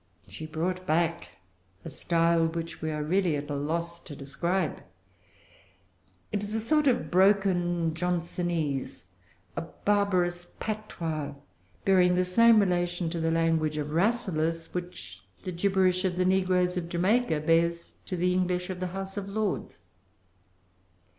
She 0.27 0.47
brought 0.47 0.87
back 0.87 1.27
a 1.85 1.89
style 1.91 2.47
which 2.47 2.81
we 2.81 2.89
are 2.89 3.03
really 3.03 3.35
at 3.35 3.51
a 3.51 3.55
loss 3.55 3.99
to 3.99 4.15
describe. 4.15 4.81
It 6.31 6.41
is 6.41 6.55
a 6.55 6.59
sort 6.59 6.87
of 6.87 7.11
broken 7.11 7.93
Johnsonese, 7.93 9.03
a 9.55 9.61
barbarous 9.61 10.55
patois, 10.59 11.35
bearing 11.85 12.15
the 12.15 12.25
same 12.25 12.59
relation 12.59 13.11
to 13.11 13.19
the 13.19 13.29
language 13.29 13.77
of 13.77 13.91
Rasselas, 13.91 14.73
which 14.73 15.23
the 15.43 15.51
gibberish 15.51 16.03
of 16.03 16.15
the 16.15 16.25
negroes 16.25 16.77
of 16.77 16.89
Jamaica 16.89 17.39
bears 17.41 17.99
to 18.07 18.17
the 18.17 18.33
English 18.33 18.71
of 18.71 18.79
the 18.79 18.87
House 18.87 19.17
of 19.17 19.27
Lords. 19.29 19.83